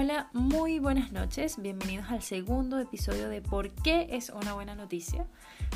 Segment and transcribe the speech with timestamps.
[0.00, 5.26] Hola, muy buenas noches, bienvenidos al segundo episodio de ¿Por qué es una buena noticia?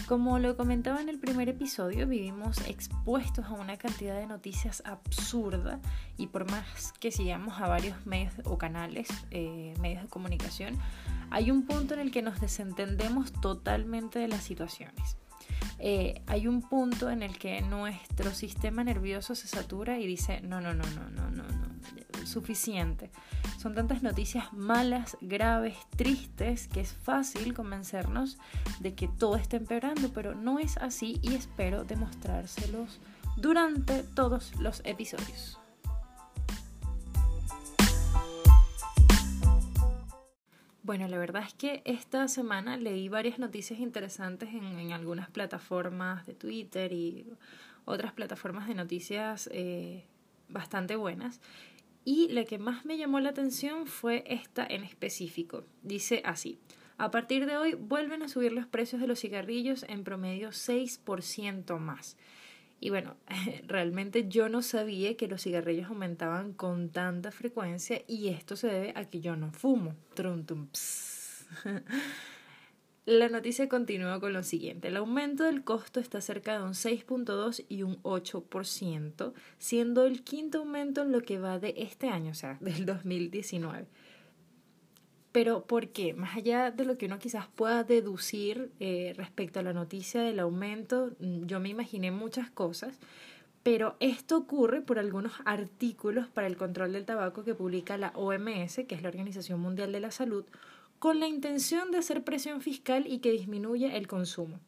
[0.06, 5.80] Como lo comentaba en el primer episodio, vivimos expuestos a una cantidad de noticias absurda
[6.16, 10.78] y por más que sigamos a varios medios o canales, eh, medios de comunicación,
[11.30, 15.16] hay un punto en el que nos desentendemos totalmente de las situaciones.
[15.80, 20.60] Eh, hay un punto en el que nuestro sistema nervioso se satura y dice, no,
[20.60, 21.72] no, no, no, no, no, no,
[22.26, 23.10] suficiente.
[23.62, 28.36] Son tantas noticias malas, graves, tristes, que es fácil convencernos
[28.80, 32.98] de que todo está empeorando, pero no es así y espero demostrárselos
[33.36, 35.60] durante todos los episodios.
[40.82, 46.34] Bueno, la verdad es que esta semana leí varias noticias interesantes en, algunas plataformas de
[46.34, 47.32] Twitter y
[47.84, 50.04] otras plataformas de noticias eh,
[50.48, 51.40] bastante buenas.
[52.04, 55.64] Y la que más me llamó la atención fue esta en específico.
[55.82, 56.58] Dice así,
[56.98, 61.78] a partir de hoy vuelven a subir los precios de los cigarrillos en promedio 6%
[61.78, 62.16] más.
[62.80, 63.16] Y bueno,
[63.66, 68.92] realmente yo no sabía que los cigarrillos aumentaban con tanta frecuencia y esto se debe
[68.96, 69.94] a que yo no fumo.
[73.04, 74.86] La noticia continúa con lo siguiente.
[74.86, 80.58] El aumento del costo está cerca de un 6.2 y un 8%, siendo el quinto
[80.58, 83.88] aumento en lo que va de este año, o sea, del 2019.
[85.32, 86.14] Pero ¿por qué?
[86.14, 90.38] Más allá de lo que uno quizás pueda deducir eh, respecto a la noticia del
[90.38, 93.00] aumento, mm, yo me imaginé muchas cosas,
[93.64, 98.84] pero esto ocurre por algunos artículos para el control del tabaco que publica la OMS,
[98.86, 100.44] que es la Organización Mundial de la Salud,
[101.02, 104.60] con la intención de hacer presión fiscal y que disminuya el consumo.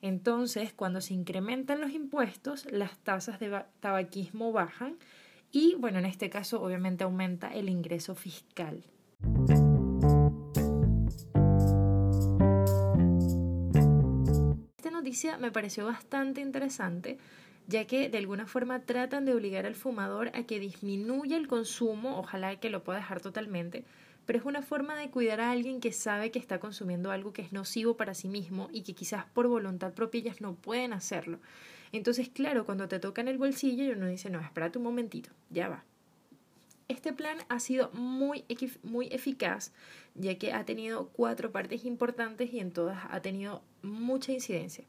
[0.00, 4.98] Entonces, cuando se incrementan los impuestos, las tasas de tabaquismo bajan
[5.50, 8.84] y, bueno, en este caso obviamente aumenta el ingreso fiscal.
[15.40, 17.18] me pareció bastante interesante,
[17.66, 22.16] ya que de alguna forma tratan de obligar al fumador a que disminuya el consumo,
[22.16, 23.84] ojalá que lo pueda dejar totalmente,
[24.30, 27.42] pero es una forma de cuidar a alguien que sabe que está consumiendo algo que
[27.42, 31.40] es nocivo para sí mismo y que quizás por voluntad propia ellas no pueden hacerlo.
[31.90, 35.68] Entonces, claro, cuando te toca en el bolsillo, uno dice, no, espérate un momentito, ya
[35.68, 35.84] va.
[36.86, 38.44] Este plan ha sido muy,
[38.84, 39.72] muy eficaz,
[40.14, 44.84] ya que ha tenido cuatro partes importantes y en todas ha tenido mucha incidencia.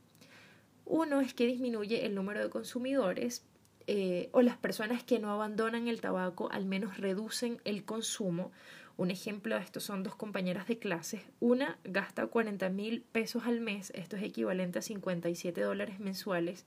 [0.85, 3.43] Uno es que disminuye el número de consumidores
[3.87, 8.51] eh, o las personas que no abandonan el tabaco al menos reducen el consumo.
[8.97, 11.21] Un ejemplo de esto son dos compañeras de clases.
[11.39, 16.65] Una gasta 40 mil pesos al mes, esto es equivalente a 57 dólares mensuales,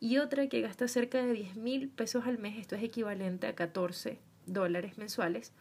[0.00, 3.54] y otra que gasta cerca de 10 mil pesos al mes, esto es equivalente a
[3.54, 5.52] 14 dólares mensuales.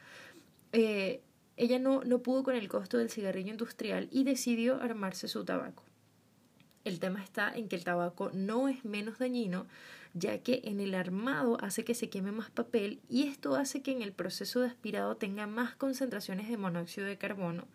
[0.72, 1.22] Eh,
[1.58, 5.84] ella no, no pudo con el costo del cigarrillo industrial y decidió armarse su tabaco.
[6.86, 9.68] El tema está en que el tabaco no es menos dañino,
[10.14, 13.92] ya que en el armado hace que se queme más papel y esto hace que
[13.92, 17.68] en el proceso de aspirado tenga más concentraciones de monóxido de carbono.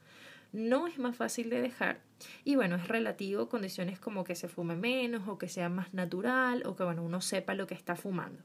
[0.52, 2.00] No es más fácil de dejar
[2.44, 6.62] y bueno, es relativo condiciones como que se fume menos o que sea más natural
[6.64, 8.42] o que bueno, uno sepa lo que está fumando.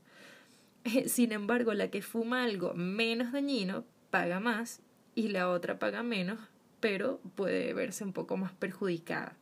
[1.08, 4.82] Sin embargo, la que fuma algo menos dañino paga más
[5.16, 6.40] y la otra paga menos,
[6.80, 9.36] pero puede verse un poco más perjudicada.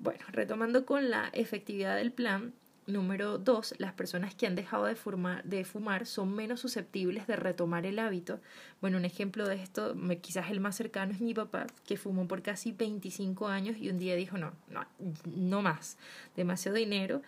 [0.00, 2.54] Bueno, retomando con la efectividad del plan,
[2.86, 4.96] número dos, las personas que han dejado de,
[5.44, 8.40] de fumar son menos susceptibles de retomar el hábito.
[8.80, 12.40] Bueno, un ejemplo de esto, quizás el más cercano es mi papá, que fumó por
[12.40, 14.86] casi 25 años y un día dijo, no, no,
[15.26, 15.98] no más,
[16.34, 17.20] demasiado dinero.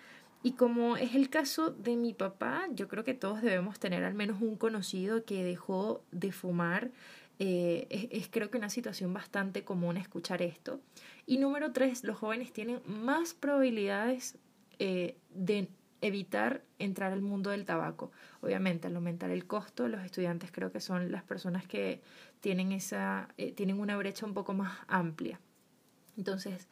[0.43, 4.15] Y como es el caso de mi papá, yo creo que todos debemos tener al
[4.15, 6.91] menos un conocido que dejó de fumar
[7.39, 10.81] eh, es, creo que una situación bastante común escuchar esto.
[11.27, 14.39] Y número tres, los jóvenes tienen más probabilidades
[14.79, 15.69] eh, de
[16.01, 18.11] evitar entrar al mundo del tabaco.
[18.41, 22.01] Obviamente, al aumentar el costo, los estudiantes creo que son las personas que
[22.41, 25.41] tienen, esa, eh, tienen una brecha un poco más amplia.
[26.17, 26.69] Entonces,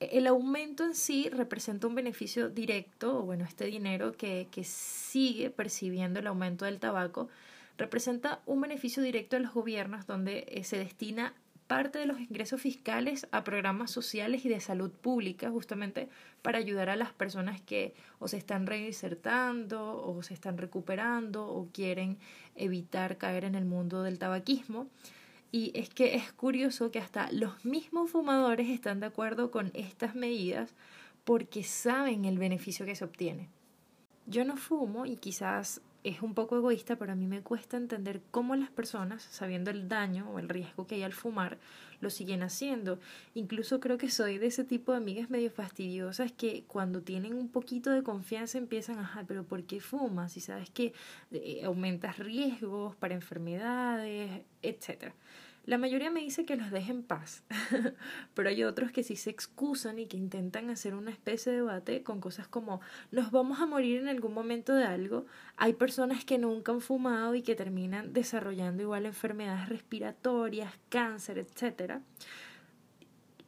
[0.00, 5.50] el aumento en sí representa un beneficio directo, o bueno, este dinero que, que sigue
[5.50, 7.28] percibiendo el aumento del tabaco,
[7.78, 11.34] representa un beneficio directo a los gobiernos donde eh, se destina
[11.66, 16.08] parte de los ingresos fiscales a programas sociales y de salud pública, justamente
[16.42, 21.68] para ayudar a las personas que o se están reinsertando o se están recuperando o
[21.72, 22.18] quieren
[22.56, 24.88] evitar caer en el mundo del tabaquismo.
[25.50, 30.14] Y es que es curioso que hasta los mismos fumadores están de acuerdo con estas
[30.14, 30.74] medidas
[31.24, 33.48] porque saben el beneficio que se obtiene.
[34.26, 38.22] Yo no fumo y quizás es un poco egoísta, pero a mí me cuesta entender
[38.30, 41.58] cómo las personas, sabiendo el daño o el riesgo que hay al fumar,
[42.00, 42.98] lo siguen haciendo.
[43.34, 47.48] Incluso creo que soy de ese tipo de amigas medio fastidiosas que cuando tienen un
[47.48, 50.36] poquito de confianza empiezan, ajá, pero ¿por qué fumas?
[50.36, 50.92] Y sabes que
[51.30, 55.14] eh, aumentas riesgos para enfermedades, etcétera.
[55.64, 57.44] La mayoría me dice que los deje en paz,
[58.34, 62.02] pero hay otros que sí se excusan y que intentan hacer una especie de debate
[62.02, 62.80] con cosas como
[63.12, 65.24] nos vamos a morir en algún momento de algo.
[65.56, 72.00] Hay personas que nunca han fumado y que terminan desarrollando igual enfermedades respiratorias, cáncer, etc.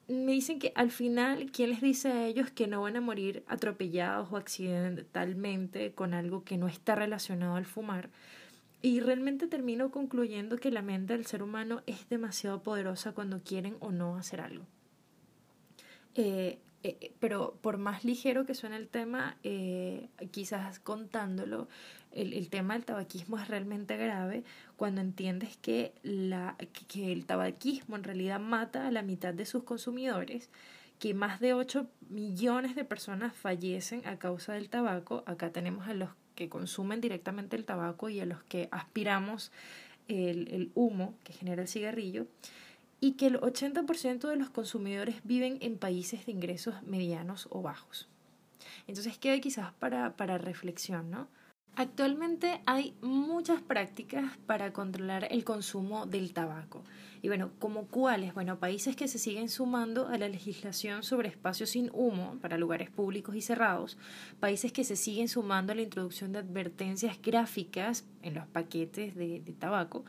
[0.06, 3.43] Me dicen que al final, ¿quién les dice a ellos que no van a morir
[3.49, 8.11] atropellados o accidentalmente con algo que no está relacionado al fumar?
[8.85, 13.79] Y realmente termino concluyendo que la mente del ser humano es demasiado poderosa cuando quieren
[13.81, 14.67] o no hacer algo.
[16.15, 21.67] Eh, eh, pero por más ligero que suene el tema, eh, quizás contándolo,
[22.13, 24.45] el, el, tema del tabaquismo es realmente grave
[24.77, 29.63] cuando entiendes que, la, que el tabaquismo en realidad mata a la mitad de sus
[29.63, 30.51] consumidores,
[30.99, 35.23] que más de 8 millones de personas fallecen a causa del tabaco.
[35.26, 39.52] Acá tenemos a los que consumen directamente el tabaco y a los que aspiramos
[40.08, 42.26] el, el humo que genera el cigarrillo,
[43.00, 48.08] y que el 80% de los consumidores viven en países de ingresos medianos o bajos.
[48.87, 51.29] Entonces queda quizás para, para reflexión, ¿no?
[51.76, 56.85] Actualmente hay muchas prácticas para controlar el consumo del tabaco.
[57.21, 58.32] Y bueno, ¿como cuáles?
[58.32, 62.91] Bueno, países que se siguen sumando a la legislación sobre espacios sin humo para lugares
[62.91, 63.99] públicos y cerrados,
[64.38, 69.41] países que se siguen sumando a la introducción de advertencias gráficas en los paquetes de,
[69.41, 70.05] de tabaco,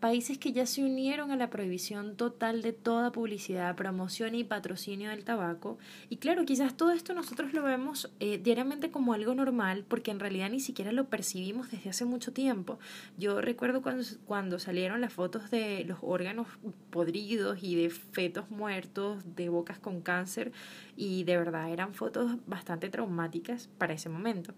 [0.00, 5.10] países que ya se unieron a la prohibición total de toda publicidad, promoción y patrocinio
[5.10, 5.78] del tabaco.
[6.08, 10.18] Y claro, quizás todo esto nosotros lo vemos eh, diariamente como algo normal, porque en
[10.18, 12.78] realidad ni siquiera lo percibimos desde hace mucho tiempo.
[13.18, 16.46] Yo recuerdo cuando, cuando salieron las fotos de los órganos
[16.90, 20.52] podridos y de fetos muertos, de bocas con cáncer,
[20.96, 24.54] y de verdad eran fotos bastante traumáticas para ese momento.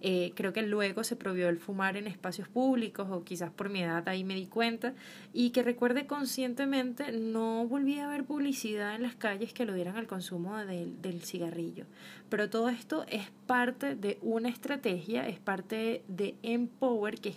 [0.00, 3.82] Eh, creo que luego se prohibió el fumar en espacios públicos, o quizás por mi
[3.82, 4.85] edad ahí me di cuenta
[5.32, 9.96] y que recuerde conscientemente no volví a ver publicidad en las calles que lo dieran
[9.96, 11.84] al consumo del, cigarrillo.
[12.28, 17.36] Pero todo esto es parte de una estrategia, es parte de Empower, que es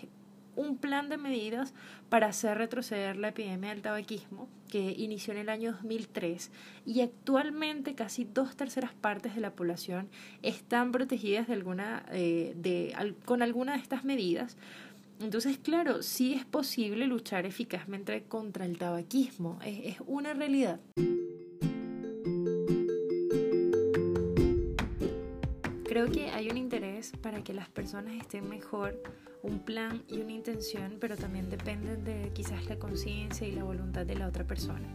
[0.56, 1.74] un plan de medidas
[2.10, 6.52] para hacer retroceder la epidemia del tabaquismo que inició en el año 2003
[6.86, 10.10] y actualmente casi dos terceras partes de la población
[10.44, 12.94] están protegidas eh,
[13.26, 14.58] con alguna de estas medidas
[15.20, 20.80] entonces, claro, sí es posible luchar eficazmente contra el tabaquismo, es, una realidad.
[25.84, 29.02] Creo que hay un interés para que las personas estén mejor,
[29.44, 34.06] un plan y una intención, pero también dependen de quizás la conciencia y la voluntad
[34.06, 34.88] de la otra persona.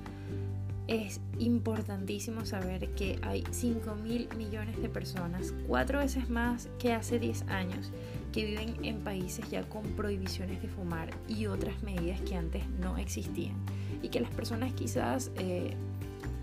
[0.86, 7.18] Es importantísimo saber que hay 5 mil millones de personas, cuatro veces más que hace
[7.18, 7.90] 10 años,
[8.34, 12.98] que viven en países ya con prohibiciones de fumar y otras medidas que antes no
[12.98, 13.54] existían
[14.02, 15.74] y que las personas quizás eh,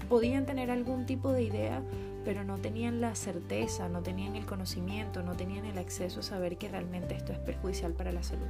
[0.08, 1.84] podían tener algún tipo de idea
[2.24, 6.58] pero no tenían la certeza, no tenían el conocimiento, no tenían el acceso a saber
[6.58, 8.48] que realmente esto es perjudicial para la salud.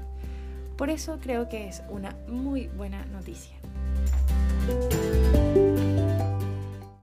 [0.77, 3.55] Por eso creo que es una muy buena noticia.